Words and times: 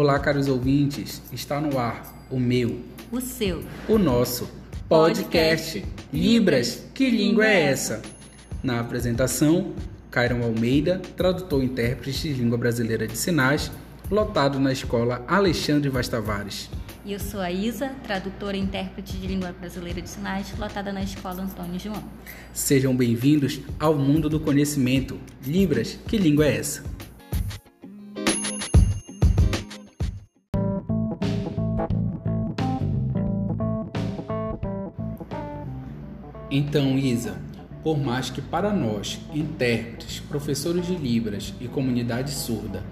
Olá, 0.00 0.16
caros 0.20 0.46
ouvintes. 0.46 1.20
Está 1.32 1.60
no 1.60 1.76
ar 1.76 2.24
o 2.30 2.38
meu, 2.38 2.82
o 3.10 3.20
seu, 3.20 3.64
o 3.88 3.98
nosso 3.98 4.48
podcast, 4.88 5.80
podcast. 5.80 5.84
Libras. 6.12 6.84
Que 6.94 7.10
língua 7.10 7.44
é 7.44 7.62
essa? 7.62 8.00
Na 8.62 8.78
apresentação, 8.78 9.72
Cairon 10.08 10.44
Almeida, 10.44 11.02
tradutor 11.16 11.64
e 11.64 11.66
intérprete 11.66 12.32
de 12.32 12.34
língua 12.34 12.56
brasileira 12.56 13.08
de 13.08 13.18
sinais, 13.18 13.72
lotado 14.08 14.60
na 14.60 14.70
escola 14.70 15.24
Alexandre 15.26 15.88
Vaz 15.88 16.06
Tavares. 16.06 16.70
E 17.04 17.12
eu 17.12 17.18
sou 17.18 17.40
a 17.40 17.50
Isa, 17.50 17.88
tradutora 18.04 18.56
e 18.56 18.60
intérprete 18.60 19.16
de 19.16 19.26
língua 19.26 19.50
brasileira 19.50 20.00
de 20.00 20.08
sinais, 20.08 20.56
lotada 20.56 20.92
na 20.92 21.02
escola 21.02 21.42
Antônio 21.42 21.80
João. 21.80 22.04
Sejam 22.52 22.96
bem-vindos 22.96 23.62
ao 23.80 23.96
mundo 23.96 24.28
do 24.28 24.38
conhecimento. 24.38 25.18
Libras, 25.44 25.98
que 26.06 26.16
língua 26.16 26.46
é 26.46 26.58
essa? 26.58 26.84
Então, 36.50 36.98
Isa, 36.98 37.36
por 37.82 37.98
mais 37.98 38.30
que 38.30 38.40
para 38.40 38.72
nós, 38.72 39.20
intérpretes, 39.34 40.20
professores 40.20 40.86
de 40.86 40.94
Libras 40.94 41.54
e 41.60 41.68
comunidade 41.68 42.30
surda, 42.30 42.82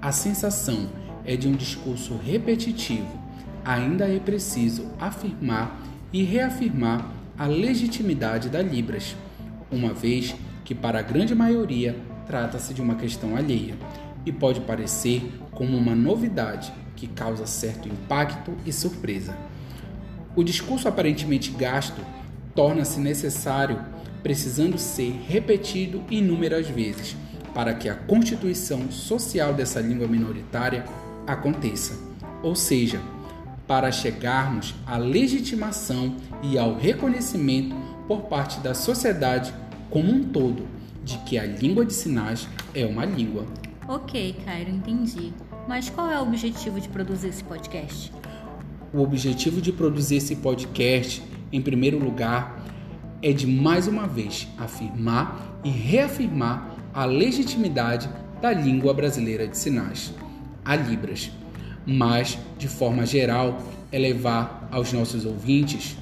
a 0.00 0.12
sensação 0.12 0.88
é 1.24 1.36
de 1.36 1.48
um 1.48 1.52
discurso 1.52 2.16
repetitivo 2.16 3.26
ainda 3.66 4.06
é 4.08 4.20
preciso 4.20 4.86
afirmar 5.00 5.82
e 6.12 6.22
reafirmar 6.22 7.10
a 7.36 7.46
legitimidade 7.46 8.48
da 8.48 8.62
Libras, 8.62 9.16
uma 9.72 9.92
vez 9.92 10.36
que, 10.64 10.72
para 10.72 11.00
a 11.00 11.02
grande 11.02 11.34
maioria, 11.34 11.96
trata-se 12.26 12.72
de 12.72 12.80
uma 12.80 12.94
questão 12.94 13.36
alheia 13.36 13.74
e 14.24 14.30
pode 14.30 14.60
parecer 14.60 15.32
como 15.50 15.76
uma 15.76 15.96
novidade 15.96 16.72
que 16.94 17.08
causa 17.08 17.44
certo 17.44 17.88
impacto 17.88 18.52
e 18.64 18.72
surpresa. 18.72 19.36
O 20.36 20.44
discurso 20.44 20.86
aparentemente 20.86 21.50
gasto 21.50 22.00
torna-se 22.56 22.98
necessário, 22.98 23.78
precisando 24.22 24.78
ser 24.78 25.12
repetido 25.28 26.02
inúmeras 26.10 26.68
vezes 26.68 27.14
para 27.54 27.72
que 27.74 27.88
a 27.88 27.94
constituição 27.94 28.90
social 28.90 29.54
dessa 29.54 29.80
língua 29.80 30.08
minoritária 30.08 30.84
aconteça. 31.26 31.94
Ou 32.42 32.56
seja, 32.56 33.00
para 33.66 33.92
chegarmos 33.92 34.74
à 34.86 34.96
legitimação 34.96 36.16
e 36.42 36.58
ao 36.58 36.76
reconhecimento 36.76 37.74
por 38.08 38.22
parte 38.22 38.60
da 38.60 38.74
sociedade 38.74 39.54
como 39.90 40.12
um 40.12 40.24
todo 40.24 40.66
de 41.04 41.18
que 41.18 41.38
a 41.38 41.44
língua 41.44 41.84
de 41.84 41.92
sinais 41.92 42.48
é 42.74 42.84
uma 42.84 43.04
língua. 43.04 43.46
Ok, 43.88 44.36
Cairo, 44.44 44.70
entendi. 44.70 45.32
Mas 45.68 45.88
qual 45.88 46.10
é 46.10 46.18
o 46.18 46.22
objetivo 46.22 46.80
de 46.80 46.88
produzir 46.88 47.28
esse 47.28 47.44
podcast? 47.44 48.12
O 48.92 49.00
objetivo 49.00 49.60
de 49.60 49.72
produzir 49.72 50.16
esse 50.16 50.36
podcast, 50.36 51.22
em 51.52 51.60
primeiro 51.60 51.98
lugar, 51.98 52.64
é 53.22 53.32
de 53.32 53.46
mais 53.46 53.86
uma 53.86 54.06
vez 54.06 54.46
afirmar 54.58 55.60
e 55.64 55.70
reafirmar 55.70 56.76
a 56.92 57.04
legitimidade 57.04 58.08
da 58.40 58.52
língua 58.52 58.92
brasileira 58.92 59.46
de 59.46 59.56
sinais, 59.56 60.12
a 60.64 60.76
Libras 60.76 61.30
mas, 61.86 62.36
de 62.58 62.66
forma 62.66 63.06
geral, 63.06 63.62
é 63.92 63.98
levar 63.98 64.68
aos 64.72 64.92
nossos 64.92 65.24
ouvintes 65.24 65.96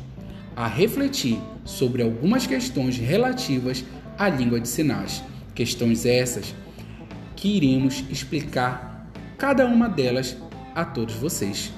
a 0.56 0.66
refletir 0.66 1.38
sobre 1.64 2.02
algumas 2.02 2.46
questões 2.46 2.96
relativas 2.96 3.84
à 4.18 4.28
língua 4.28 4.58
de 4.58 4.68
sinais. 4.68 5.22
Questões 5.54 6.06
essas 6.06 6.54
que 7.36 7.56
iremos 7.56 8.02
explicar 8.10 9.10
cada 9.36 9.66
uma 9.66 9.88
delas 9.88 10.36
a 10.74 10.84
todos 10.84 11.14
vocês. 11.14 11.70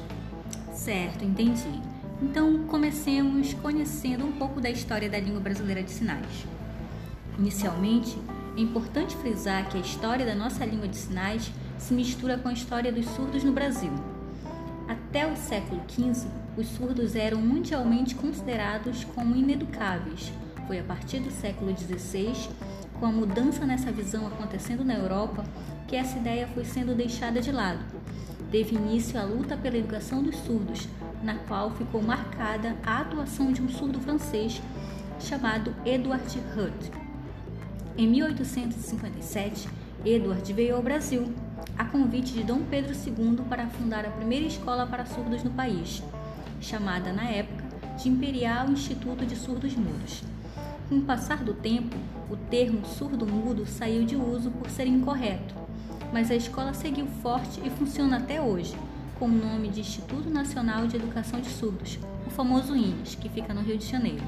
Certo, 0.73 1.25
entendi. 1.25 1.96
Então, 2.21 2.65
comecemos 2.67 3.53
conhecendo 3.55 4.25
um 4.25 4.33
pouco 4.33 4.59
da 4.59 4.71
história 4.71 5.09
da 5.09 5.21
língua 5.21 5.41
brasileira 5.41 5.83
de 5.83 5.91
sinais. 5.91 6.47
Inicialmente, 7.39 8.17
é 8.57 8.61
importante 8.61 9.15
frisar 9.17 9.69
que 9.69 9.77
a 9.77 9.81
história 9.81 10.25
da 10.25 10.35
nossa 10.35 10.65
língua 10.65 10.89
de 10.89 10.97
sinais 10.97 11.53
se 11.79 11.93
mistura 11.93 12.39
com 12.39 12.49
a 12.49 12.55
história 12.55 12.91
dos 12.91 13.05
surdos 13.11 13.45
no 13.45 13.53
Brasil. 13.53 13.93
Até 14.89 15.31
o 15.31 15.37
século 15.37 15.83
XV, 15.89 16.27
os 16.57 16.67
surdos 16.69 17.15
eram 17.15 17.39
mundialmente 17.39 18.15
considerados 18.15 19.05
como 19.05 19.37
ineducáveis. 19.37 20.33
Foi 20.67 20.79
a 20.79 20.85
partir 20.85 21.21
do 21.21 21.31
século 21.31 21.77
XVI, 21.77 22.49
com 22.99 23.05
a 23.05 23.13
mudança 23.13 23.67
nessa 23.67 23.93
visão 23.93 24.27
acontecendo 24.27 24.83
na 24.83 24.95
Europa, 24.95 25.45
que 25.87 25.95
essa 25.95 26.17
ideia 26.17 26.49
foi 26.49 26.65
sendo 26.65 26.95
deixada 26.95 27.43
de 27.43 27.53
lado. 27.53 27.85
Teve 28.51 28.75
início 28.75 29.21
a 29.21 29.25
luta 29.25 29.55
pela 29.55 29.77
educação 29.77 30.23
dos 30.23 30.37
surdos, 30.37 30.89
na 31.23 31.35
qual 31.35 31.71
ficou 31.71 32.03
marcada 32.03 32.77
a 32.85 33.01
atuação 33.01 33.53
de 33.53 33.63
um 33.63 33.69
surdo 33.69 34.01
francês 34.01 34.61
chamado 35.19 35.75
Edward 35.85 36.27
Hutt. 36.57 36.91
Em 37.97 38.07
1857, 38.07 39.69
Edward 40.05 40.53
veio 40.53 40.77
ao 40.77 40.83
Brasil, 40.83 41.33
a 41.79 41.85
convite 41.85 42.33
de 42.33 42.43
Dom 42.43 42.61
Pedro 42.71 42.95
II 42.95 43.45
para 43.49 43.67
fundar 43.67 44.05
a 44.05 44.11
primeira 44.11 44.47
escola 44.47 44.87
para 44.87 45.07
surdos 45.07 45.43
no 45.43 45.51
país, 45.51 46.03
chamada 46.61 47.13
na 47.13 47.25
época 47.25 47.65
de 47.97 48.09
Imperial 48.09 48.69
Instituto 48.69 49.25
de 49.25 49.35
Surdos 49.35 49.75
Mudos. 49.75 50.23
Com 50.89 50.99
o 50.99 51.03
passar 51.03 51.43
do 51.43 51.55
tempo, 51.55 51.97
o 52.31 52.37
termo 52.37 52.85
surdo-mudo 52.85 53.67
saiu 53.67 54.05
de 54.05 54.15
uso 54.15 54.51
por 54.51 54.71
ser 54.71 54.87
incorreto, 54.87 55.55
mas 56.13 56.31
a 56.31 56.37
escola 56.37 56.75
seguiu 56.75 57.07
forte 57.23 57.61
e 57.65 57.71
funciona 57.71 58.19
até 58.19 58.41
hoje, 58.41 58.77
com 59.19 59.27
o 59.27 59.29
nome 59.29 59.69
de 59.69 59.81
Instituto 59.81 60.29
Nacional 60.29 60.87
de 60.87 60.97
Educação 60.97 61.41
de 61.41 61.49
Surdos, 61.49 61.99
o 62.27 62.31
famoso 62.31 62.77
INES, 62.77 63.15
que 63.15 63.31
fica 63.31 63.55
no 63.55 63.63
Rio 63.63 63.79
de 63.79 63.87
Janeiro. 63.87 64.23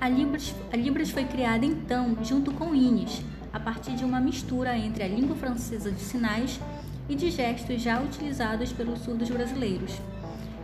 A 0.00 0.08
Libras, 0.08 0.54
a 0.72 0.76
Libras 0.76 1.10
foi 1.10 1.24
criada 1.24 1.64
então 1.64 2.16
junto 2.22 2.52
com 2.52 2.70
o 2.70 2.74
INES, 2.74 3.22
a 3.52 3.60
partir 3.60 3.92
de 3.92 4.04
uma 4.04 4.20
mistura 4.20 4.76
entre 4.76 5.04
a 5.04 5.08
língua 5.08 5.36
francesa 5.36 5.90
de 5.90 6.00
sinais 6.00 6.60
e 7.08 7.14
de 7.14 7.30
gestos 7.30 7.80
já 7.80 8.00
utilizados 8.00 8.72
pelos 8.72 9.00
surdos 9.00 9.30
brasileiros. 9.30 9.92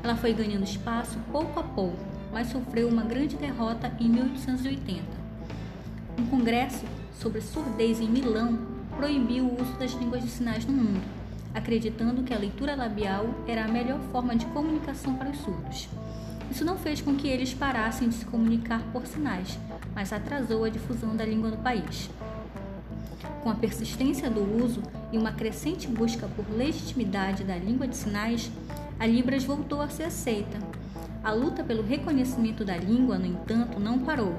Ela 0.02 0.16
foi 0.16 0.32
ganhando 0.32 0.64
espaço 0.64 1.16
pouco 1.30 1.60
a 1.60 1.62
pouco, 1.62 1.96
mas 2.32 2.48
sofreu 2.48 2.88
uma 2.88 3.02
grande 3.02 3.36
derrota 3.36 3.92
em 4.00 4.08
1880. 4.08 5.02
Um 6.18 6.26
congresso 6.26 6.84
sobre 7.20 7.40
surdez 7.40 8.00
em 8.00 8.08
Milão 8.08 8.58
proibiu 8.96 9.44
o 9.44 9.62
uso 9.62 9.72
das 9.78 9.92
línguas 9.92 10.22
de 10.22 10.28
sinais 10.28 10.66
no 10.66 10.72
mundo, 10.72 11.23
acreditando 11.54 12.22
que 12.22 12.34
a 12.34 12.38
leitura 12.38 12.74
labial 12.74 13.26
era 13.46 13.64
a 13.64 13.68
melhor 13.68 14.00
forma 14.10 14.34
de 14.34 14.44
comunicação 14.46 15.14
para 15.14 15.30
os 15.30 15.38
surdos. 15.38 15.88
Isso 16.50 16.64
não 16.64 16.76
fez 16.76 17.00
com 17.00 17.14
que 17.14 17.28
eles 17.28 17.54
parassem 17.54 18.08
de 18.08 18.16
se 18.16 18.24
comunicar 18.26 18.82
por 18.92 19.06
sinais, 19.06 19.58
mas 19.94 20.12
atrasou 20.12 20.64
a 20.64 20.68
difusão 20.68 21.16
da 21.16 21.24
língua 21.24 21.50
no 21.50 21.56
país. 21.58 22.10
Com 23.42 23.50
a 23.50 23.54
persistência 23.54 24.28
do 24.28 24.64
uso 24.64 24.82
e 25.12 25.18
uma 25.18 25.32
crescente 25.32 25.86
busca 25.86 26.26
por 26.28 26.44
legitimidade 26.50 27.44
da 27.44 27.56
língua 27.56 27.86
de 27.86 27.96
sinais, 27.96 28.50
a 28.98 29.06
Libras 29.06 29.44
voltou 29.44 29.80
a 29.80 29.88
ser 29.88 30.04
aceita. 30.04 30.58
A 31.22 31.32
luta 31.32 31.62
pelo 31.62 31.82
reconhecimento 31.82 32.64
da 32.64 32.76
língua, 32.76 33.18
no 33.18 33.26
entanto, 33.26 33.80
não 33.80 33.98
parou. 33.98 34.34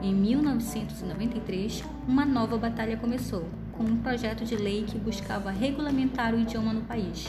Em 0.00 0.14
1993, 0.14 1.82
uma 2.06 2.24
nova 2.24 2.56
batalha 2.56 2.96
começou, 2.96 3.44
com 3.72 3.82
um 3.82 3.96
projeto 3.96 4.44
de 4.44 4.54
lei 4.54 4.84
que 4.84 4.96
buscava 4.96 5.50
regulamentar 5.50 6.32
o 6.34 6.38
idioma 6.38 6.72
no 6.72 6.82
país. 6.82 7.26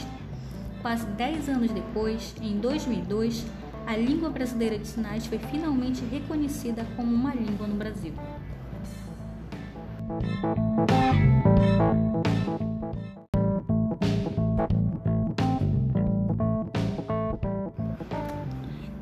Quase 0.80 1.04
10 1.04 1.48
anos 1.48 1.72
depois, 1.72 2.32
em 2.40 2.58
2002, 2.58 3.44
a 3.86 3.96
língua 3.96 4.30
brasileira 4.30 4.78
de 4.78 4.86
sinais 4.86 5.26
foi 5.26 5.38
finalmente 5.38 6.04
reconhecida 6.04 6.86
como 6.96 7.12
uma 7.12 7.34
língua 7.34 7.66
no 7.66 7.74
Brasil. 7.74 8.12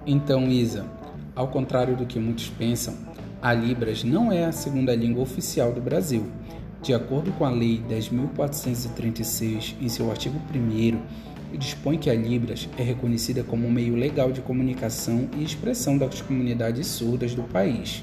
Então, 0.06 0.48
Isa, 0.48 0.86
ao 1.36 1.48
contrário 1.48 1.94
do 1.94 2.06
que 2.06 2.18
muitos 2.18 2.48
pensam, 2.48 3.07
a 3.40 3.52
Libras 3.54 4.02
não 4.02 4.32
é 4.32 4.44
a 4.44 4.52
segunda 4.52 4.94
língua 4.94 5.22
oficial 5.22 5.72
do 5.72 5.80
Brasil. 5.80 6.26
De 6.82 6.92
acordo 6.92 7.30
com 7.32 7.44
a 7.44 7.50
Lei 7.50 7.80
10.436, 7.88 9.76
em 9.80 9.88
seu 9.88 10.10
artigo 10.10 10.40
1, 10.52 11.56
dispõe 11.56 11.98
que 11.98 12.10
a 12.10 12.14
Libras 12.14 12.68
é 12.76 12.82
reconhecida 12.82 13.44
como 13.44 13.66
um 13.66 13.70
meio 13.70 13.94
legal 13.94 14.32
de 14.32 14.40
comunicação 14.40 15.28
e 15.36 15.44
expressão 15.44 15.96
das 15.96 16.20
comunidades 16.20 16.88
surdas 16.88 17.32
do 17.34 17.44
país. 17.44 18.02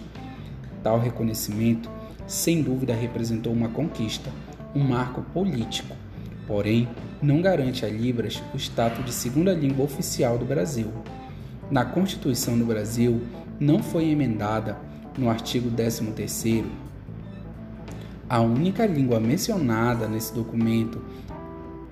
Tal 0.82 1.00
reconhecimento, 1.00 1.90
sem 2.26 2.62
dúvida, 2.62 2.94
representou 2.94 3.52
uma 3.52 3.68
conquista, 3.68 4.32
um 4.74 4.84
marco 4.84 5.22
político, 5.22 5.96
porém, 6.48 6.88
não 7.22 7.42
garante 7.42 7.86
a 7.86 7.90
Libras 7.90 8.42
o 8.54 8.58
status 8.58 9.04
de 9.04 9.12
segunda 9.12 9.54
língua 9.54 9.84
oficial 9.84 10.38
do 10.38 10.46
Brasil. 10.46 10.94
Na 11.70 11.84
Constituição 11.84 12.58
do 12.58 12.66
Brasil, 12.66 13.22
não 13.60 13.82
foi 13.82 14.10
emendada, 14.10 14.78
no 15.18 15.30
artigo 15.30 15.70
13, 15.72 16.66
a 18.28 18.42
única 18.42 18.86
língua 18.86 19.20
mencionada 19.20 20.08
nesse 20.08 20.34
documento 20.34 21.02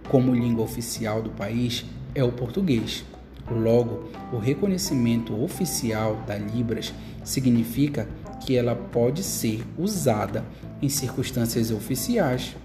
como 0.10 0.34
língua 0.34 0.64
oficial 0.64 1.22
do 1.22 1.30
país 1.30 1.86
é 2.14 2.24
o 2.24 2.32
português. 2.32 3.06
Logo, 3.50 4.10
o 4.32 4.38
reconhecimento 4.38 5.42
oficial 5.42 6.18
da 6.28 6.38
Libras 6.38 6.94
significa 7.24 8.08
que 8.46 8.56
ela 8.56 8.76
pode 8.76 9.24
ser 9.24 9.64
usada 9.78 10.44
em 10.82 10.90
circunstâncias 10.90 11.72
oficiais, 11.72 12.56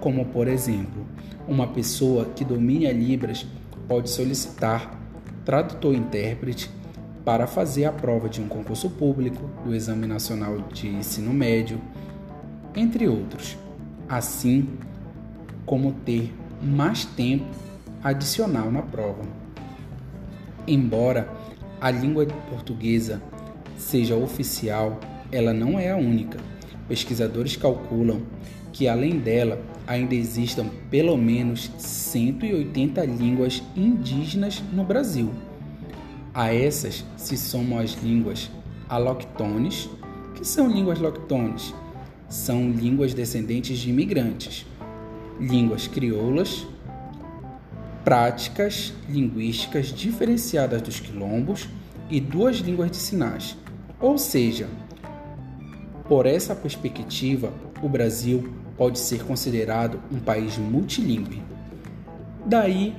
como 0.00 0.24
por 0.26 0.48
exemplo, 0.48 1.06
uma 1.46 1.66
pessoa 1.66 2.24
que 2.34 2.44
domine 2.44 2.86
a 2.86 2.92
Libras 2.92 3.46
pode 3.86 4.10
solicitar 4.10 4.98
tradutor-intérprete 5.44 6.70
para 7.24 7.46
fazer 7.46 7.84
a 7.84 7.92
prova 7.92 8.28
de 8.28 8.40
um 8.40 8.48
concurso 8.48 8.90
público, 8.90 9.48
do 9.64 9.74
Exame 9.74 10.06
Nacional 10.06 10.58
de 10.72 10.88
Ensino 10.88 11.32
Médio, 11.32 11.80
entre 12.74 13.06
outros, 13.06 13.56
assim 14.08 14.68
como 15.64 15.92
ter 15.92 16.34
mais 16.62 17.04
tempo 17.04 17.46
adicional 18.02 18.70
na 18.70 18.82
prova. 18.82 19.22
Embora 20.66 21.28
a 21.80 21.90
língua 21.90 22.26
portuguesa 22.48 23.22
seja 23.76 24.16
oficial, 24.16 24.98
ela 25.30 25.52
não 25.52 25.78
é 25.78 25.90
a 25.90 25.96
única. 25.96 26.38
Pesquisadores 26.88 27.56
calculam 27.56 28.22
que, 28.72 28.88
além 28.88 29.18
dela, 29.18 29.60
ainda 29.86 30.14
existam 30.14 30.66
pelo 30.90 31.16
menos 31.16 31.70
180 31.78 33.04
línguas 33.04 33.62
indígenas 33.76 34.62
no 34.72 34.84
Brasil. 34.84 35.30
A 36.34 36.54
essas 36.54 37.04
se 37.16 37.36
somam 37.36 37.78
as 37.78 37.92
línguas 38.02 38.50
aloctones, 38.88 39.90
que 40.34 40.46
são 40.46 40.66
línguas 40.66 40.98
loctones, 40.98 41.74
são 42.26 42.70
línguas 42.70 43.12
descendentes 43.12 43.78
de 43.78 43.90
imigrantes, 43.90 44.66
línguas 45.38 45.86
crioulas, 45.86 46.66
práticas 48.02 48.94
linguísticas 49.08 49.88
diferenciadas 49.88 50.80
dos 50.80 51.00
quilombos 51.00 51.68
e 52.08 52.18
duas 52.18 52.56
línguas 52.56 52.90
de 52.90 52.96
sinais. 52.96 53.56
Ou 54.00 54.16
seja, 54.16 54.68
por 56.08 56.24
essa 56.24 56.54
perspectiva, 56.54 57.52
o 57.82 57.88
Brasil 57.88 58.54
pode 58.78 58.98
ser 58.98 59.22
considerado 59.24 60.00
um 60.10 60.18
país 60.18 60.56
multilingüe. 60.56 61.42
Daí, 62.46 62.94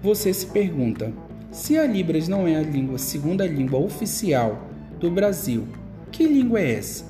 você 0.00 0.32
se 0.32 0.46
pergunta: 0.46 1.12
se 1.50 1.76
a 1.76 1.84
Libras 1.84 2.28
não 2.28 2.46
é 2.46 2.56
a 2.56 2.62
língua 2.62 2.96
segunda 2.96 3.44
língua 3.46 3.80
oficial 3.80 4.68
do 5.00 5.10
Brasil, 5.10 5.66
que 6.12 6.24
língua 6.24 6.60
é 6.60 6.74
essa? 6.74 7.06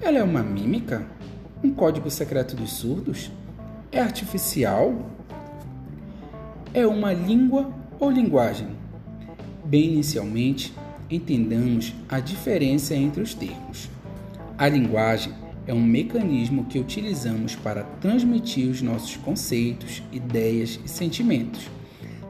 Ela 0.00 0.18
é 0.18 0.22
uma 0.22 0.42
mímica? 0.42 1.04
Um 1.62 1.72
código 1.72 2.08
secreto 2.08 2.54
dos 2.54 2.72
surdos? 2.72 3.32
É 3.90 4.00
artificial? 4.00 5.10
É 6.72 6.86
uma 6.86 7.12
língua 7.12 7.72
ou 7.98 8.10
linguagem? 8.10 8.68
Bem 9.64 9.94
inicialmente, 9.94 10.72
entendamos 11.10 11.94
a 12.08 12.20
diferença 12.20 12.94
entre 12.94 13.20
os 13.20 13.34
termos. 13.34 13.90
A 14.56 14.68
linguagem 14.68 15.32
é 15.66 15.74
um 15.74 15.82
mecanismo 15.82 16.64
que 16.66 16.78
utilizamos 16.78 17.56
para 17.56 17.82
transmitir 18.00 18.68
os 18.70 18.80
nossos 18.80 19.16
conceitos, 19.16 20.02
ideias 20.12 20.78
e 20.84 20.88
sentimentos. 20.88 21.77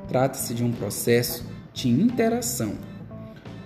Trata-se 0.09 0.55
de 0.55 0.65
um 0.65 0.73
processo 0.73 1.45
de 1.73 1.89
interação. 1.89 2.73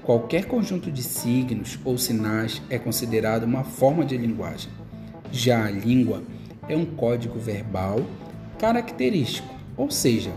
Qualquer 0.02 0.46
conjunto 0.46 0.90
de 0.90 1.02
signos 1.02 1.78
ou 1.84 1.96
sinais 1.96 2.60
é 2.68 2.78
considerado 2.78 3.44
uma 3.44 3.62
forma 3.62 4.04
de 4.04 4.16
linguagem. 4.16 4.70
Já 5.30 5.64
a 5.64 5.70
língua 5.70 6.22
é 6.68 6.76
um 6.76 6.84
código 6.84 7.38
verbal 7.38 8.04
característico, 8.58 9.48
ou 9.76 9.90
seja, 9.90 10.32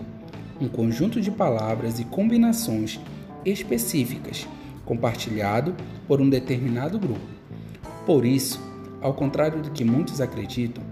um 0.62 0.68
conjunto 0.68 1.19
de 1.19 1.31
palavras 1.31 2.00
e 2.00 2.06
combinações 2.06 3.00
específicas 3.44 4.48
compartilhado 4.86 5.75
por 6.08 6.22
um 6.22 6.30
determinado 6.30 7.00
grupo. 7.00 7.28
Por 8.06 8.25
isso, 8.25 8.62
ao 9.01 9.13
contrário 9.13 9.62
do 9.62 9.72
que 9.72 9.84
muitos 9.84 10.22
acreditam, 10.22 10.84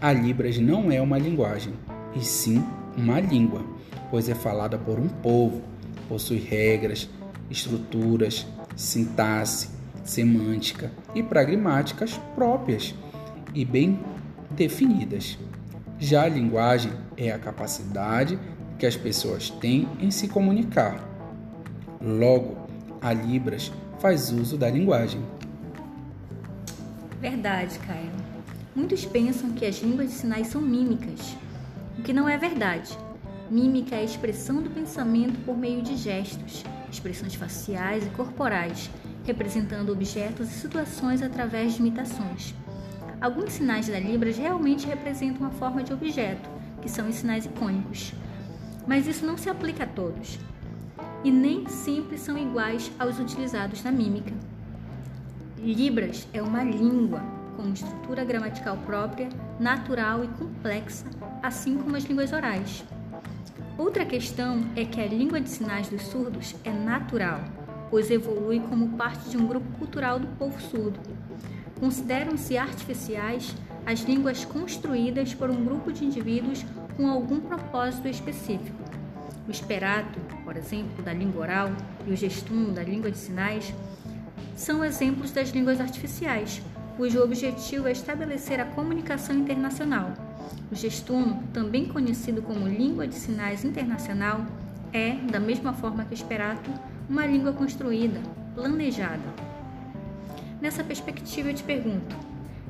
a 0.00 0.12
Libras 0.12 0.58
não 0.58 0.90
é 0.90 1.00
uma 1.00 1.18
linguagem, 1.18 1.74
e 2.16 2.24
sim 2.24 2.64
uma 2.96 3.20
língua, 3.20 3.62
pois 4.10 4.28
é 4.28 4.34
falada 4.34 4.78
por 4.78 4.98
um 4.98 5.08
povo, 5.08 5.62
possui 6.08 6.38
regras, 6.38 7.08
estruturas, 7.50 8.46
sintaxe, 8.76 9.68
semântica 10.04 10.92
e 11.14 11.22
pragmáticas 11.22 12.20
próprias 12.34 12.94
e 13.54 13.64
bem 13.64 14.00
definidas. 14.50 15.38
Já 15.98 16.24
a 16.24 16.28
linguagem 16.28 16.92
é 17.16 17.30
a 17.30 17.38
capacidade 17.38 18.38
que 18.78 18.86
as 18.86 18.96
pessoas 18.96 19.50
têm 19.50 19.88
em 20.00 20.10
se 20.10 20.28
comunicar. 20.28 21.08
Logo, 22.00 22.56
a 23.00 23.12
Libras 23.12 23.72
faz 23.98 24.30
uso 24.30 24.58
da 24.58 24.68
linguagem. 24.68 25.22
Verdade, 27.20 27.78
Caio. 27.78 28.10
Muitos 28.74 29.04
pensam 29.04 29.52
que 29.52 29.64
as 29.64 29.76
línguas 29.76 30.08
de 30.08 30.14
sinais 30.14 30.48
são 30.48 30.60
mímicas, 30.60 31.36
o 31.98 32.02
que 32.02 32.12
não 32.12 32.28
é 32.28 32.36
verdade. 32.36 32.98
Mímica 33.54 33.94
é 33.94 34.00
a 34.00 34.02
expressão 34.04 34.60
do 34.60 34.68
pensamento 34.68 35.38
por 35.44 35.56
meio 35.56 35.80
de 35.80 35.96
gestos, 35.96 36.64
expressões 36.90 37.36
faciais 37.36 38.04
e 38.04 38.10
corporais, 38.10 38.90
representando 39.24 39.92
objetos 39.92 40.50
e 40.50 40.54
situações 40.54 41.22
através 41.22 41.74
de 41.74 41.78
imitações. 41.78 42.52
Alguns 43.20 43.52
sinais 43.52 43.86
da 43.86 44.00
Libras 44.00 44.36
realmente 44.36 44.88
representam 44.88 45.42
uma 45.42 45.52
forma 45.52 45.84
de 45.84 45.92
objeto, 45.92 46.50
que 46.82 46.90
são 46.90 47.08
os 47.08 47.14
sinais 47.14 47.46
icônicos. 47.46 48.12
Mas 48.88 49.06
isso 49.06 49.24
não 49.24 49.36
se 49.36 49.48
aplica 49.48 49.84
a 49.84 49.86
todos, 49.86 50.36
e 51.22 51.30
nem 51.30 51.68
sempre 51.68 52.18
são 52.18 52.36
iguais 52.36 52.90
aos 52.98 53.20
utilizados 53.20 53.84
na 53.84 53.92
mímica. 53.92 54.32
Libras 55.58 56.26
é 56.32 56.42
uma 56.42 56.64
língua 56.64 57.22
com 57.56 57.72
estrutura 57.72 58.24
gramatical 58.24 58.76
própria, 58.78 59.28
natural 59.60 60.24
e 60.24 60.28
complexa, 60.28 61.06
assim 61.40 61.78
como 61.78 61.94
as 61.94 62.02
línguas 62.02 62.32
orais. 62.32 62.84
Outra 63.76 64.04
questão 64.04 64.64
é 64.76 64.84
que 64.84 65.00
a 65.00 65.06
língua 65.06 65.40
de 65.40 65.50
sinais 65.50 65.88
dos 65.88 66.02
surdos 66.02 66.54
é 66.62 66.70
natural, 66.70 67.40
pois 67.90 68.08
evolui 68.08 68.60
como 68.60 68.90
parte 68.90 69.28
de 69.28 69.36
um 69.36 69.48
grupo 69.48 69.66
cultural 69.78 70.20
do 70.20 70.28
povo 70.38 70.60
surdo. 70.60 71.00
Consideram-se 71.80 72.56
artificiais 72.56 73.52
as 73.84 74.00
línguas 74.02 74.44
construídas 74.44 75.34
por 75.34 75.50
um 75.50 75.64
grupo 75.64 75.92
de 75.92 76.04
indivíduos 76.04 76.64
com 76.96 77.08
algum 77.08 77.40
propósito 77.40 78.06
específico. 78.06 78.78
O 79.48 79.50
esperato, 79.50 80.20
por 80.44 80.56
exemplo, 80.56 81.02
da 81.02 81.12
língua 81.12 81.42
oral, 81.42 81.72
e 82.06 82.12
o 82.12 82.16
gestuno 82.16 82.70
da 82.70 82.82
língua 82.82 83.10
de 83.10 83.18
sinais 83.18 83.74
são 84.54 84.84
exemplos 84.84 85.32
das 85.32 85.48
línguas 85.48 85.80
artificiais, 85.80 86.62
cujo 86.96 87.20
objetivo 87.20 87.88
é 87.88 87.92
estabelecer 87.92 88.60
a 88.60 88.66
comunicação 88.66 89.34
internacional. 89.34 90.23
O 90.70 90.74
gestuno, 90.74 91.42
também 91.52 91.86
conhecido 91.86 92.42
como 92.42 92.66
língua 92.66 93.06
de 93.06 93.14
sinais 93.14 93.64
internacional, 93.64 94.46
é, 94.92 95.14
da 95.30 95.40
mesma 95.40 95.72
forma 95.72 96.04
que 96.04 96.12
o 96.12 96.14
Esperato, 96.14 96.70
uma 97.08 97.26
língua 97.26 97.52
construída, 97.52 98.20
planejada. 98.54 99.22
Nessa 100.60 100.82
perspectiva, 100.82 101.50
eu 101.50 101.54
te 101.54 101.62
pergunto: 101.62 102.16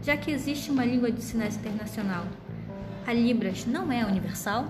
já 0.02 0.16
que 0.16 0.30
existe 0.30 0.70
uma 0.70 0.84
língua 0.84 1.10
de 1.10 1.22
sinais 1.22 1.56
internacional, 1.56 2.24
a 3.06 3.12
Libras 3.12 3.66
não 3.66 3.92
é 3.92 4.04
universal? 4.04 4.66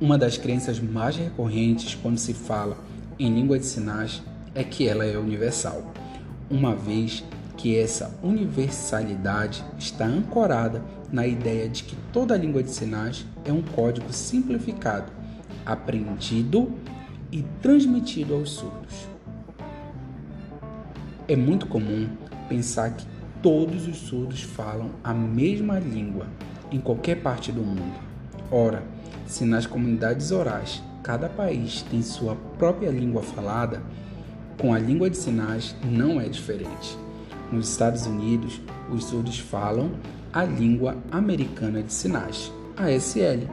Uma 0.00 0.16
das 0.16 0.38
crenças 0.38 0.80
mais 0.80 1.14
recorrentes 1.14 1.94
quando 1.94 2.16
se 2.16 2.32
fala 2.32 2.78
em 3.18 3.34
língua 3.34 3.58
de 3.58 3.66
sinais 3.66 4.22
é 4.54 4.64
que 4.64 4.88
ela 4.88 5.04
é 5.04 5.18
universal, 5.18 5.92
uma 6.48 6.74
vez 6.74 7.22
que 7.54 7.76
essa 7.76 8.18
universalidade 8.22 9.62
está 9.78 10.06
ancorada 10.06 10.82
na 11.12 11.26
ideia 11.26 11.68
de 11.68 11.84
que 11.84 11.94
toda 12.14 12.34
língua 12.34 12.62
de 12.62 12.70
sinais 12.70 13.26
é 13.44 13.52
um 13.52 13.60
código 13.60 14.10
simplificado, 14.10 15.12
aprendido 15.66 16.72
e 17.30 17.42
transmitido 17.60 18.32
aos 18.32 18.52
surdos. 18.52 19.06
É 21.28 21.36
muito 21.36 21.66
comum 21.66 22.08
pensar 22.48 22.96
que 22.96 23.04
todos 23.42 23.86
os 23.86 23.98
surdos 23.98 24.40
falam 24.40 24.92
a 25.04 25.12
mesma 25.12 25.78
língua 25.78 26.26
em 26.72 26.80
qualquer 26.80 27.16
parte 27.16 27.52
do 27.52 27.60
mundo. 27.60 28.00
Ora, 28.50 28.82
se 29.30 29.44
nas 29.44 29.64
comunidades 29.64 30.32
orais 30.32 30.82
cada 31.04 31.28
país 31.28 31.82
tem 31.88 32.02
sua 32.02 32.34
própria 32.58 32.90
língua 32.90 33.22
falada, 33.22 33.80
com 34.60 34.74
a 34.74 34.78
língua 34.78 35.08
de 35.08 35.16
sinais 35.16 35.74
não 35.84 36.20
é 36.20 36.28
diferente. 36.28 36.98
Nos 37.50 37.70
Estados 37.70 38.06
Unidos, 38.06 38.60
os 38.92 39.04
surdos 39.04 39.38
falam 39.38 39.92
a 40.32 40.44
língua 40.44 40.96
americana 41.12 41.80
de 41.80 41.92
sinais, 41.92 42.52
ASL. 42.76 43.48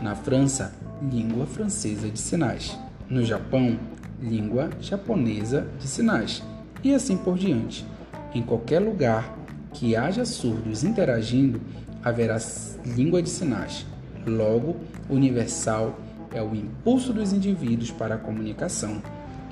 Na 0.00 0.14
França, 0.14 0.72
língua 1.02 1.44
francesa 1.44 2.08
de 2.08 2.18
sinais. 2.18 2.78
No 3.08 3.24
Japão, 3.24 3.78
língua 4.22 4.70
japonesa 4.80 5.66
de 5.78 5.88
sinais, 5.88 6.42
e 6.84 6.94
assim 6.94 7.16
por 7.16 7.36
diante. 7.36 7.84
Em 8.32 8.42
qualquer 8.42 8.78
lugar 8.78 9.36
que 9.72 9.96
haja 9.96 10.24
surdos 10.24 10.84
interagindo, 10.84 11.60
haverá 12.02 12.38
língua 12.86 13.20
de 13.20 13.28
sinais. 13.28 13.84
Logo, 14.26 14.76
universal 15.08 15.98
é 16.32 16.42
o 16.42 16.54
impulso 16.54 17.12
dos 17.12 17.32
indivíduos 17.32 17.90
para 17.90 18.14
a 18.14 18.18
comunicação, 18.18 19.02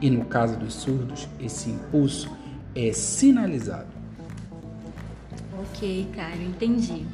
e 0.01 0.11
no 0.11 0.25
caso 0.25 0.57
dos 0.57 0.75
surdos, 0.75 1.29
esse 1.41 1.71
impulso 1.71 2.31
é 2.75 2.93
sinalizado. 2.93 3.89
Ok, 5.61 6.09
Caio, 6.15 6.43
entendi. 6.43 7.05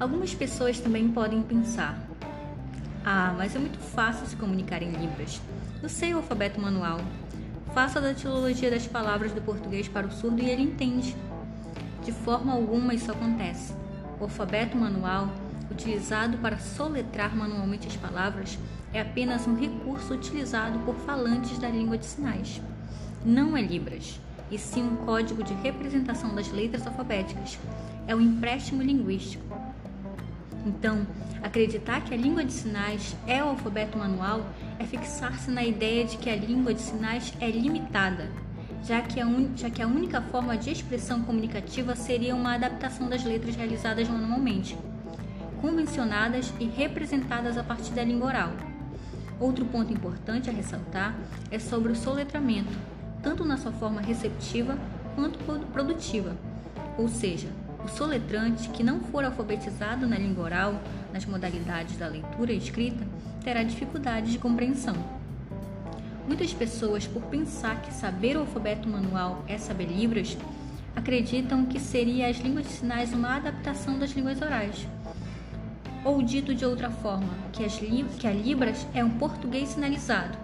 Algumas 0.00 0.34
pessoas 0.34 0.80
também 0.80 1.08
podem 1.08 1.42
pensar: 1.42 1.98
ah, 3.04 3.34
mas 3.36 3.54
é 3.54 3.58
muito 3.58 3.78
fácil 3.78 4.26
se 4.26 4.36
comunicar 4.36 4.82
em 4.82 4.90
Libras. 4.90 5.40
Eu 5.82 5.88
sei 5.88 6.14
o 6.14 6.18
alfabeto 6.18 6.60
manual. 6.60 7.00
Faça 7.74 7.98
a 7.98 8.02
datilologia 8.02 8.70
das 8.70 8.86
palavras 8.86 9.32
do 9.32 9.40
português 9.40 9.86
para 9.86 10.06
o 10.06 10.10
surdo 10.10 10.42
e 10.42 10.50
ele 10.50 10.62
entende. 10.62 11.14
De 12.04 12.12
forma 12.12 12.52
alguma 12.52 12.94
isso 12.94 13.10
acontece. 13.10 13.72
O 14.18 14.24
alfabeto 14.24 14.76
manual, 14.76 15.28
utilizado 15.70 16.38
para 16.38 16.58
soletrar 16.58 17.34
manualmente 17.36 17.86
as 17.86 17.96
palavras, 17.96 18.58
é 18.92 19.00
apenas 19.00 19.46
um 19.46 19.54
recurso 19.54 20.14
utilizado 20.14 20.78
por 20.80 20.94
falantes 20.96 21.58
da 21.58 21.68
língua 21.68 21.98
de 21.98 22.06
sinais. 22.06 22.60
Não 23.24 23.56
é 23.56 23.62
Libras, 23.62 24.20
e 24.50 24.58
sim 24.58 24.82
um 24.82 24.96
código 25.04 25.42
de 25.42 25.52
representação 25.54 26.34
das 26.34 26.50
letras 26.50 26.86
alfabéticas. 26.86 27.58
É 28.06 28.14
um 28.14 28.20
empréstimo 28.20 28.82
linguístico. 28.82 29.44
Então, 30.64 31.06
acreditar 31.42 32.00
que 32.02 32.14
a 32.14 32.16
língua 32.16 32.44
de 32.44 32.52
sinais 32.52 33.16
é 33.26 33.42
o 33.42 33.48
alfabeto 33.48 33.98
manual 33.98 34.44
é 34.78 34.84
fixar-se 34.84 35.50
na 35.50 35.64
ideia 35.64 36.04
de 36.04 36.16
que 36.16 36.30
a 36.30 36.36
língua 36.36 36.74
de 36.74 36.80
sinais 36.80 37.32
é 37.40 37.50
limitada, 37.50 38.30
já 38.84 39.00
que, 39.02 39.22
un... 39.22 39.56
já 39.56 39.70
que 39.70 39.82
a 39.82 39.86
única 39.86 40.20
forma 40.20 40.56
de 40.56 40.70
expressão 40.70 41.22
comunicativa 41.22 41.94
seria 41.94 42.34
uma 42.34 42.54
adaptação 42.54 43.08
das 43.08 43.24
letras 43.24 43.56
realizadas 43.56 44.08
manualmente, 44.08 44.76
convencionadas 45.60 46.52
e 46.58 46.64
representadas 46.64 47.56
a 47.58 47.62
partir 47.62 47.92
da 47.92 48.04
língua 48.04 48.28
oral. 48.28 48.52
Outro 49.40 49.64
ponto 49.64 49.92
importante 49.92 50.50
a 50.50 50.52
ressaltar 50.52 51.16
é 51.50 51.58
sobre 51.58 51.92
o 51.92 51.96
soletramento, 51.96 52.76
tanto 53.22 53.44
na 53.44 53.56
sua 53.56 53.72
forma 53.72 54.00
receptiva 54.00 54.76
quanto 55.14 55.38
produtiva, 55.66 56.36
ou 56.96 57.08
seja, 57.08 57.48
o 57.84 57.88
soletrante 57.88 58.68
que 58.70 58.82
não 58.82 59.00
for 59.00 59.24
alfabetizado 59.24 60.06
na 60.06 60.16
língua 60.16 60.44
oral, 60.44 60.82
nas 61.12 61.24
modalidades 61.24 61.96
da 61.96 62.08
leitura 62.08 62.52
e 62.52 62.58
escrita, 62.58 63.06
terá 63.42 63.62
dificuldades 63.62 64.32
de 64.32 64.38
compreensão. 64.38 64.94
Muitas 66.26 66.52
pessoas, 66.52 67.06
por 67.06 67.22
pensar 67.22 67.80
que 67.80 67.94
saber 67.94 68.36
o 68.36 68.40
alfabeto 68.40 68.88
manual 68.88 69.42
é 69.48 69.56
saber 69.56 69.86
Libras, 69.86 70.36
acreditam 70.94 71.64
que 71.64 71.80
seria 71.80 72.28
as 72.28 72.36
línguas 72.38 72.66
de 72.66 72.72
sinais 72.72 73.12
uma 73.12 73.36
adaptação 73.36 73.98
das 73.98 74.10
línguas 74.10 74.42
orais. 74.42 74.86
Ou 76.04 76.22
dito 76.22 76.54
de 76.54 76.64
outra 76.64 76.90
forma, 76.90 77.28
que, 77.52 77.64
as, 77.64 77.78
que 78.18 78.26
a 78.26 78.32
Libras 78.32 78.86
é 78.94 79.04
um 79.04 79.10
português 79.10 79.70
sinalizado. 79.70 80.38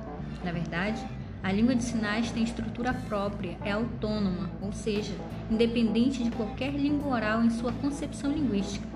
Na 0.45 0.51
verdade, 0.51 1.01
a 1.43 1.53
língua 1.53 1.75
de 1.75 1.85
sinais 1.85 2.31
tem 2.31 2.43
estrutura 2.43 2.93
própria, 2.93 3.57
é 3.65 3.73
autônoma, 3.73 4.51
ou 4.61 4.73
seja, 4.73 5.15
independente 5.51 6.25
de 6.25 6.31
qualquer 6.31 6.73
língua 6.73 7.15
oral 7.15 7.45
em 7.45 7.51
sua 7.51 7.71
concepção 7.71 8.33
linguística. 8.33 8.87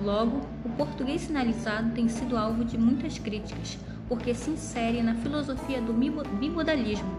Logo, 0.00 0.40
o 0.64 0.68
português 0.70 1.22
sinalizado 1.22 1.90
tem 1.90 2.08
sido 2.08 2.36
alvo 2.36 2.64
de 2.64 2.78
muitas 2.78 3.18
críticas, 3.18 3.78
porque 4.08 4.34
se 4.34 4.50
insere 4.50 5.02
na 5.02 5.14
filosofia 5.16 5.80
do 5.80 5.92
bimodalismo, 5.92 7.10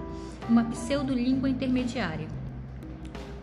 uma 0.50 0.64
pseudolíngua 0.66 1.50
intermediária. 1.50 2.28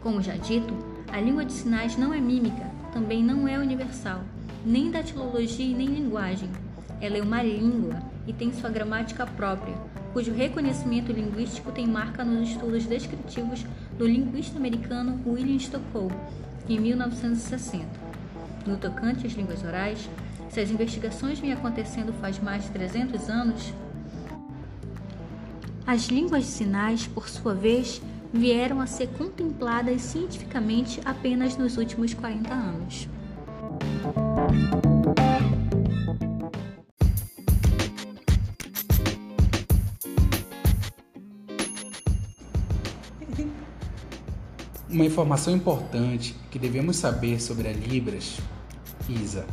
Como 0.03 0.21
já 0.21 0.37
dito, 0.37 0.75
a 1.13 1.21
língua 1.21 1.45
de 1.45 1.53
sinais 1.53 1.97
não 1.97 2.13
é 2.13 2.21
mímica, 2.21 2.71
também 2.93 3.23
não 3.23 3.47
é 3.47 3.59
universal, 3.59 4.23
nem 4.65 4.91
datilologia 4.91 5.67
e 5.67 5.75
nem 5.75 5.89
linguagem. 5.89 6.51
Ela 7.01 7.19
é 7.19 7.23
uma 7.23 7.43
língua 7.43 8.03
e 8.27 8.33
tem 8.33 8.53
sua 8.53 8.69
gramática 8.71 9.27
própria, 9.27 9.75
cujo 10.13 10.33
reconhecimento 10.33 11.13
linguístico 11.13 11.73
tem 11.73 11.87
marca 11.87 12.25
nos 12.25 12.51
estudos 12.51 12.85
descritivos 12.85 13.65
do 13.97 14.07
linguista 14.07 14.59
americano 14.59 15.21
William 15.27 15.59
Stockwell, 15.59 16.11
em 16.69 16.79
1960. 16.79 17.87
No 18.67 18.77
tocante 18.77 19.27
às 19.27 19.33
línguas 19.33 19.65
orais, 19.65 20.09
se 20.51 20.61
as 20.61 20.71
investigações 20.71 21.39
vêm 21.39 21.53
acontecendo 21.53 22.13
faz 22.21 22.39
mais 22.39 22.65
de 22.65 22.71
300 22.71 23.29
anos, 23.31 23.73
as 25.87 26.07
línguas 26.07 26.45
de 26.45 26.51
sinais, 26.51 27.07
por 27.07 27.29
sua 27.29 27.55
vez, 27.55 28.01
vieram 28.33 28.81
a 28.81 28.87
ser 28.87 29.09
contempladas 29.09 30.03
cientificamente 30.03 31.01
apenas 31.05 31.57
nos 31.57 31.77
últimos 31.77 32.15
40 32.15 32.53
anos. 32.53 33.09
Uma 44.89 45.05
informação 45.05 45.55
importante 45.55 46.35
que 46.51 46.59
devemos 46.59 46.97
saber 46.97 47.41
sobre 47.41 47.69
a 47.69 47.73
Libras, 47.73 48.39
Isa, 49.09 49.47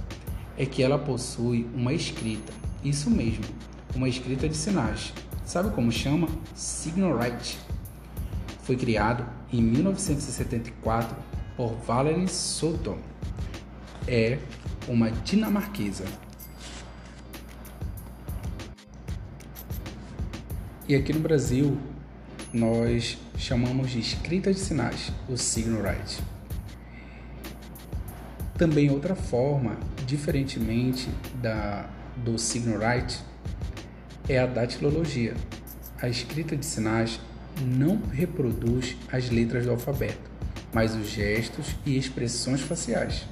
é 0.57 0.65
que 0.65 0.81
ela 0.81 0.97
possui 0.97 1.69
uma 1.75 1.93
escrita. 1.93 2.51
Isso 2.83 3.09
mesmo, 3.09 3.45
uma 3.95 4.09
escrita 4.09 4.49
de 4.49 4.57
sinais. 4.57 5.13
Sabe 5.45 5.69
como 5.69 5.91
chama? 5.91 6.27
Signal 6.55 7.17
Right. 7.17 7.57
Foi 8.63 8.75
criado 8.75 9.25
em 9.53 9.61
1974 9.61 11.15
por 11.55 11.73
Valerie 11.85 12.27
Sutton. 12.27 12.97
É 14.07 14.39
uma 14.87 15.11
dinamarquesa. 15.11 16.05
E 20.87 20.95
aqui 20.95 21.11
no 21.11 21.19
Brasil, 21.19 21.77
nós 22.53 23.17
chamamos 23.37 23.91
de 23.91 23.99
escrita 23.99 24.53
de 24.53 24.59
sinais, 24.59 25.11
o 25.27 25.35
Signal 25.35 25.81
Right. 25.81 26.23
Também 28.57 28.89
outra 28.89 29.15
forma, 29.15 29.77
diferentemente 30.05 31.09
da 31.41 31.89
do 32.23 32.35
Right, 32.79 33.19
é 34.27 34.39
a 34.39 34.45
datilologia. 34.45 35.35
A 36.01 36.07
escrita 36.09 36.55
de 36.55 36.65
sinais 36.65 37.19
não 37.61 38.01
reproduz 38.11 38.95
as 39.11 39.29
letras 39.29 39.65
do 39.65 39.71
alfabeto, 39.71 40.29
mas 40.73 40.95
os 40.95 41.09
gestos 41.09 41.75
e 41.85 41.97
expressões 41.97 42.61
faciais. 42.61 43.25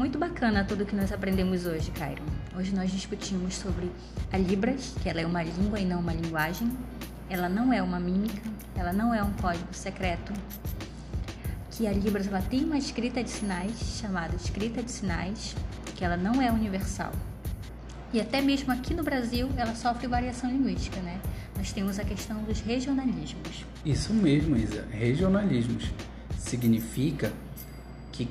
Muito 0.00 0.18
bacana 0.18 0.64
tudo 0.64 0.86
que 0.86 0.96
nós 0.96 1.12
aprendemos 1.12 1.66
hoje, 1.66 1.90
Cairo. 1.90 2.22
Hoje 2.56 2.74
nós 2.74 2.90
discutimos 2.90 3.54
sobre 3.54 3.92
a 4.32 4.38
Libras, 4.38 4.94
que 5.02 5.10
ela 5.10 5.20
é 5.20 5.26
uma 5.26 5.42
língua 5.42 5.78
e 5.78 5.84
não 5.84 6.00
uma 6.00 6.14
linguagem. 6.14 6.72
Ela 7.28 7.50
não 7.50 7.70
é 7.70 7.82
uma 7.82 8.00
mímica, 8.00 8.40
ela 8.74 8.94
não 8.94 9.12
é 9.12 9.22
um 9.22 9.30
código 9.34 9.74
secreto. 9.74 10.32
Que 11.72 11.86
a 11.86 11.92
Libras 11.92 12.26
ela 12.28 12.40
tem 12.40 12.64
uma 12.64 12.78
escrita 12.78 13.22
de 13.22 13.28
sinais 13.28 13.76
chamada 14.00 14.34
escrita 14.34 14.82
de 14.82 14.90
sinais, 14.90 15.54
que 15.94 16.02
ela 16.02 16.16
não 16.16 16.40
é 16.40 16.50
universal. 16.50 17.12
E 18.10 18.22
até 18.22 18.40
mesmo 18.40 18.72
aqui 18.72 18.94
no 18.94 19.02
Brasil 19.02 19.50
ela 19.54 19.74
sofre 19.74 20.06
variação 20.06 20.50
linguística, 20.50 20.98
né? 21.02 21.20
Nós 21.58 21.74
temos 21.74 21.98
a 21.98 22.04
questão 22.04 22.42
dos 22.44 22.60
regionalismos. 22.60 23.66
Isso 23.84 24.14
mesmo, 24.14 24.56
Isa. 24.56 24.88
Regionalismos 24.92 25.92
significa 26.38 27.30
que 28.10 28.26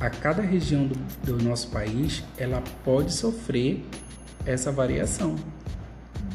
a 0.00 0.10
cada 0.10 0.42
região 0.42 0.86
do, 0.86 0.94
do 1.24 1.42
nosso 1.42 1.68
país 1.68 2.22
ela 2.36 2.62
pode 2.84 3.12
sofrer 3.12 3.84
essa 4.44 4.70
variação. 4.70 5.36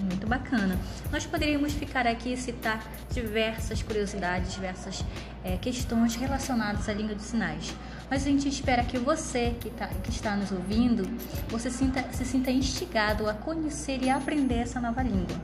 Muito 0.01 0.27
bacana. 0.27 0.77
Nós 1.12 1.25
poderíamos 1.25 1.74
ficar 1.74 2.08
aqui 2.08 2.34
e 2.34 2.38
citar 2.38 2.84
diversas 3.13 3.84
curiosidades, 3.84 4.53
diversas 4.53 5.06
é, 5.44 5.58
questões 5.58 6.15
relacionadas 6.15 6.89
à 6.89 6.94
língua 6.94 7.15
de 7.15 7.22
sinais. 7.22 7.74
Mas 8.10 8.24
a 8.24 8.30
gente 8.30 8.50
espera 8.50 8.84
que 8.84 8.98
você 8.98 9.56
que, 9.60 9.70
tá, 9.70 9.88
que 9.88 10.10
está 10.10 10.36
nos 10.36 10.51
ouvindo, 10.51 11.03
você 11.50 11.70
sinta, 11.70 12.03
se 12.12 12.25
sinta 12.25 12.51
instigado 12.51 13.30
a 13.30 13.34
conhecer 13.34 14.01
e 14.03 14.10
aprender 14.10 14.56
essa 14.56 14.82
nova 14.82 15.03
língua. 15.03 15.38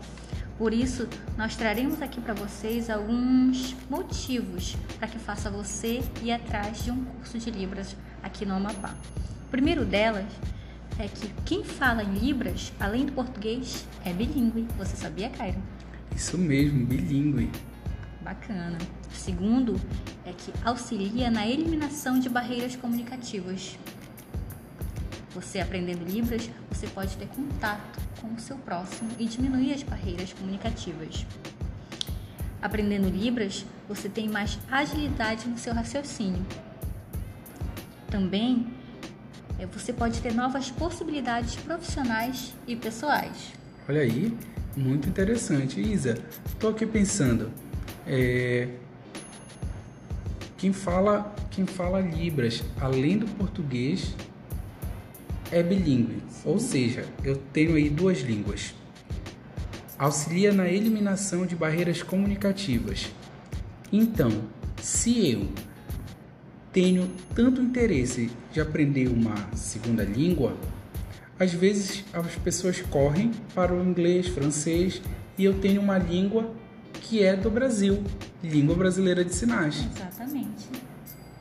Por 0.57 0.73
isso, 0.73 1.07
nós 1.37 1.55
traremos 1.55 2.01
aqui 2.01 2.19
para 2.19 2.33
vocês 2.33 2.89
alguns 2.89 3.75
motivos 3.87 4.75
para 4.97 5.07
que 5.07 5.19
faça 5.19 5.51
você 5.51 6.01
ir 6.23 6.31
atrás 6.31 6.83
de 6.83 6.89
um 6.89 7.05
curso 7.05 7.37
de 7.37 7.51
Libras 7.51 7.95
aqui 8.23 8.45
no 8.45 8.55
Amapá. 8.55 8.95
O 9.47 9.49
primeiro 9.49 9.85
delas 9.85 10.25
é 10.99 11.07
que 11.07 11.29
quem 11.45 11.63
fala 11.63 12.03
em 12.03 12.13
Libras, 12.13 12.73
além 12.79 13.05
do 13.05 13.11
português, 13.11 13.87
é 14.03 14.11
bilíngue. 14.11 14.67
Você 14.77 14.95
sabia, 14.95 15.29
Cairo? 15.29 15.61
Isso 16.15 16.37
mesmo, 16.37 16.85
bilíngue. 16.85 17.51
Bacana. 18.21 18.77
O 19.11 19.15
segundo 19.15 19.79
é 20.25 20.33
que 20.33 20.51
auxilia 20.65 21.29
na 21.29 21.47
eliminação 21.47 22.19
de 22.19 22.27
barreiras 22.27 22.75
comunicativas. 22.75 23.77
Você 25.33 25.59
aprendendo 25.59 26.03
Libras, 26.03 26.49
você 26.69 26.87
pode 26.87 27.15
ter 27.15 27.27
contato 27.27 27.99
com 28.19 28.33
o 28.33 28.39
seu 28.39 28.57
próximo 28.57 29.11
e 29.19 29.25
diminuir 29.25 29.73
as 29.73 29.83
barreiras 29.83 30.33
comunicativas. 30.33 31.25
Aprendendo 32.61 33.07
Libras, 33.07 33.65
você 33.87 34.09
tem 34.09 34.27
mais 34.27 34.57
agilidade 34.69 35.47
no 35.47 35.57
seu 35.57 35.73
raciocínio. 35.73 36.43
Também 38.09 38.67
é, 39.59 39.65
você 39.65 39.91
pode 39.91 40.21
ter 40.21 40.33
novas 40.33 40.69
possibilidades 40.71 41.55
profissionais 41.55 42.53
e 42.67 42.75
pessoais. 42.75 43.53
Olha 43.87 44.01
aí, 44.01 44.35
muito 44.75 45.07
interessante. 45.09 45.81
Isa, 45.81 46.17
estou 46.45 46.71
aqui 46.71 46.85
pensando, 46.85 47.51
é, 48.05 48.69
quem 50.57 50.73
fala 50.73 51.35
quem 51.57 51.65
fala 51.65 51.99
Libras, 51.99 52.63
além 52.79 53.17
do 53.17 53.25
português, 53.25 54.13
é 55.51 55.63
bilíngue, 55.63 56.21
ou 56.45 56.59
seja, 56.59 57.03
eu 57.23 57.35
tenho 57.51 57.73
aí 57.73 57.89
duas 57.89 58.19
línguas. 58.19 58.75
Auxilia 59.97 60.53
na 60.53 60.69
eliminação 60.69 61.47
de 61.47 61.55
barreiras 61.55 62.03
comunicativas. 62.03 63.11
Então, 63.91 64.29
se 64.79 65.31
eu 65.31 65.47
tenho 66.77 67.09
tanto 67.33 67.59
interesse 67.59 68.29
de 68.53 68.61
aprender 68.61 69.07
uma 69.07 69.33
segunda 69.55 70.03
língua, 70.03 70.55
às 71.39 71.51
vezes 71.51 72.05
as 72.13 72.35
pessoas 72.35 72.79
correm 72.81 73.31
para 73.55 73.73
o 73.73 73.83
inglês, 73.83 74.27
francês 74.27 75.01
e 75.39 75.43
eu 75.43 75.59
tenho 75.59 75.81
uma 75.81 75.97
língua 75.97 76.53
que 77.01 77.23
é 77.23 77.35
do 77.35 77.49
Brasil, 77.49 78.03
língua 78.43 78.75
brasileira 78.75 79.25
de 79.25 79.33
sinais. 79.33 79.87
Exatamente. 79.95 80.69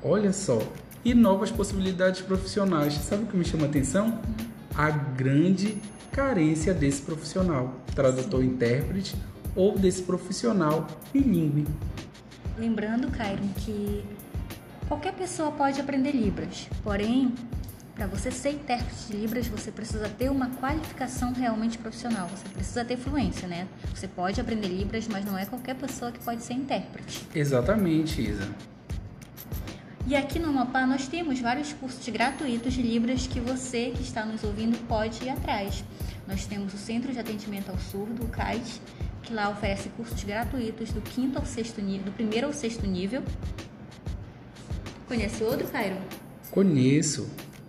Olha 0.03 0.33
só, 0.33 0.59
e 1.05 1.13
novas 1.13 1.51
possibilidades 1.51 2.23
profissionais. 2.23 2.95
Sabe 2.95 3.25
o 3.25 3.27
que 3.27 3.37
me 3.37 3.45
chama 3.45 3.65
a 3.65 3.69
atenção? 3.69 4.07
Hum. 4.07 4.47
A 4.75 4.89
grande 4.89 5.77
carência 6.13 6.73
desse 6.73 7.03
profissional, 7.03 7.79
tradutor 7.95 8.43
intérprete 8.43 9.15
ou 9.55 9.79
desse 9.79 10.01
profissional 10.01 10.87
bilíngue. 11.13 11.67
Lembrando, 12.59 13.11
Cairo, 13.11 13.43
que 13.59 14.03
qualquer 14.89 15.13
pessoa 15.13 15.53
pode 15.53 15.81
aprender 15.81 16.13
Libras, 16.13 16.69
porém, 16.83 17.35
para 17.95 18.07
você 18.07 18.31
ser 18.31 18.51
intérprete 18.51 19.07
de 19.07 19.17
Libras, 19.17 19.49
você 19.49 19.71
precisa 19.71 20.09
ter 20.09 20.31
uma 20.31 20.51
qualificação 20.51 21.33
realmente 21.33 21.79
profissional. 21.79 22.29
Você 22.29 22.49
precisa 22.51 22.85
ter 22.85 22.99
fluência, 22.99 23.49
né? 23.49 23.67
Você 23.95 24.07
pode 24.07 24.39
aprender 24.39 24.69
Libras, 24.69 25.09
mas 25.09 25.25
não 25.25 25.39
é 25.39 25.47
qualquer 25.47 25.75
pessoa 25.77 26.13
que 26.13 26.23
pode 26.23 26.43
ser 26.43 26.53
intérprete. 26.53 27.27
Exatamente, 27.35 28.21
Isa. 28.21 28.49
E 30.07 30.15
aqui 30.15 30.39
no 30.39 30.51
Amapá 30.51 30.87
nós 30.87 31.09
temos 31.09 31.41
vários 31.41 31.73
cursos 31.73 32.07
gratuitos 32.09 32.75
de 32.75 32.83
Libras 32.83 33.27
que 33.27 33.41
você 33.41 33.91
que 33.91 34.03
está 34.03 34.25
nos 34.25 34.45
ouvindo 34.45 34.79
pode 34.87 35.25
ir 35.25 35.31
atrás. 35.31 35.83
Nós 36.29 36.45
temos 36.45 36.75
o 36.75 36.77
Centro 36.77 37.13
de 37.13 37.19
Atendimento 37.19 37.71
ao 37.71 37.79
Surdo, 37.79 38.25
o 38.25 38.29
CAIS, 38.29 38.81
que 39.23 39.33
lá 39.33 39.49
oferece 39.49 39.89
cursos 39.89 40.23
gratuitos 40.23 40.93
do 40.93 41.01
quinto 41.01 41.39
ao 41.39 41.47
sexto 41.47 41.81
nível, 41.81 42.05
do 42.05 42.13
primeiro 42.13 42.47
ao 42.47 42.53
sexto 42.53 42.87
nível. 42.87 43.23
Conhece 45.07 45.43
outro, 45.45 45.67
Cairo? 45.69 45.97
Conheço. 46.51 47.29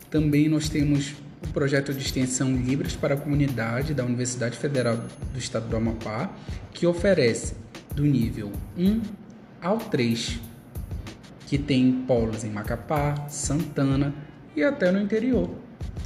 Também 0.10 0.48
nós 0.50 0.70
temos 0.70 1.13
o 1.44 1.48
projeto 1.50 1.94
de 1.94 2.03
extensão 2.03 2.51
Libras 2.56 2.96
para 2.96 3.13
a 3.13 3.17
Comunidade 3.17 3.94
da 3.94 4.03
Universidade 4.03 4.58
Federal 4.58 4.98
do 4.98 5.38
Estado 5.38 5.67
do 5.67 5.75
Amapá, 5.75 6.34
que 6.74 6.88
oferece 6.88 7.56
do 7.94 8.03
nível 8.03 8.51
1 8.77 9.01
ao 9.62 9.77
3 9.77 10.39
que 11.48 11.58
tem 11.58 12.03
polos 12.06 12.44
em 12.44 12.50
Macapá, 12.50 13.27
Santana 13.29 14.13
e 14.56 14.62
até 14.62 14.91
no 14.91 15.00
interior. 15.00 15.50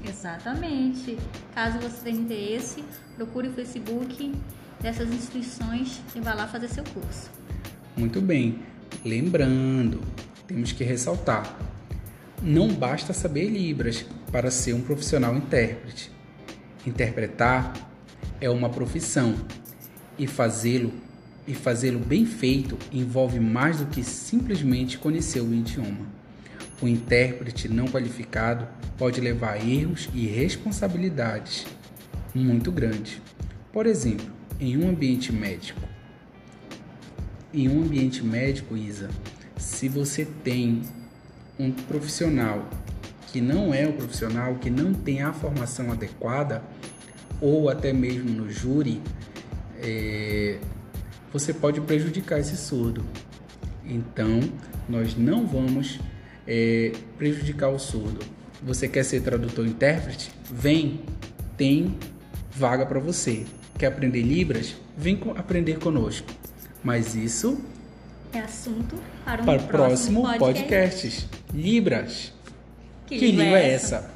Exatamente. 0.08 1.18
Caso 1.54 1.80
você 1.80 2.04
tenha 2.04 2.20
interesse, 2.20 2.84
procure 3.16 3.48
o 3.48 3.52
Facebook 3.52 4.32
dessas 4.80 5.10
instituições 5.10 6.00
e 6.16 6.20
vá 6.20 6.36
lá 6.36 6.48
fazer 6.48 6.68
seu 6.68 6.84
curso. 6.84 7.32
Muito 7.98 8.22
bem. 8.22 8.60
Lembrando, 9.04 10.02
temos 10.52 10.74
que 10.74 10.84
ressaltar: 10.84 11.58
não 12.42 12.68
basta 12.74 13.14
saber 13.14 13.50
Libras 13.50 14.06
para 14.32 14.52
ser 14.52 14.74
um 14.74 14.82
profissional 14.82 15.36
intérprete. 15.36 16.12
Interpretar 16.86 17.74
é 18.40 18.50
uma 18.50 18.70
profissão 18.70 19.36
e 20.18 20.28
fazê-lo 20.28 20.92
e 21.48 21.54
fazê-lo 21.54 22.00
bem 22.00 22.26
feito 22.26 22.78
envolve 22.92 23.40
mais 23.40 23.80
do 23.80 23.86
que 23.88 24.04
simplesmente 24.04 24.98
conhecer 24.98 25.42
o 25.42 25.54
idioma. 25.54 26.06
O 26.82 26.88
intérprete 26.88 27.68
não 27.68 27.86
qualificado 27.86 28.68
pode 28.98 29.20
levar 29.22 29.54
a 29.54 29.64
erros 29.64 30.10
e 30.14 30.28
responsabilidades 30.28 31.66
muito 32.34 32.72
grandes. 32.72 33.22
Por 33.72 33.86
exemplo, 33.86 34.28
em 34.60 34.78
um 34.78 34.90
ambiente 34.90 35.32
médico. 35.32 35.82
Em 37.54 37.68
um 37.68 37.84
ambiente 37.84 38.24
médico, 38.24 38.78
Isa, 38.78 39.10
se 39.62 39.88
você 39.88 40.26
tem 40.26 40.82
um 41.60 41.72
profissional 41.72 42.68
que 43.32 43.40
não 43.40 43.74
é 43.74 43.88
o 43.88 43.94
profissional, 43.94 44.56
que 44.56 44.70
não 44.70 44.94
tem 44.94 45.22
a 45.22 45.32
formação 45.32 45.92
adequada, 45.92 46.64
ou 47.40 47.70
até 47.70 47.94
mesmo 47.94 48.30
no 48.30 48.52
júri, 48.52 49.02
é, 49.78 50.60
você 51.32 51.54
pode 51.54 51.80
prejudicar 51.82 52.40
esse 52.40 52.58
surdo. 52.58 53.06
Então, 53.86 54.40
nós 54.90 55.16
não 55.16 55.48
vamos 55.48 56.00
é, 56.48 56.92
prejudicar 57.18 57.70
o 57.70 57.80
surdo. 57.80 58.20
Você 58.64 58.88
quer 58.88 59.04
ser 59.04 59.22
tradutor 59.22 59.66
intérprete? 59.66 60.32
Vem, 60.52 61.02
tem 61.56 61.98
vaga 62.52 62.86
para 62.86 63.00
você. 63.00 63.46
Quer 63.78 63.88
aprender 63.88 64.24
Libras? 64.24 64.76
Vem 64.98 65.20
aprender 65.36 65.80
conosco. 65.80 66.28
Mas 66.84 67.16
isso 67.16 67.64
é 68.34 68.40
assunto 68.40 68.96
para 69.26 69.42
um 69.42 69.46
para 69.46 69.60
próximo, 69.60 70.22
próximo 70.22 70.40
podcast. 70.40 70.68
podcasts. 70.70 71.28
Libras. 71.54 72.34
Que, 73.08 73.20
que 73.20 73.32
língua 73.32 73.60
é 73.60 73.74
essa? 73.74 74.10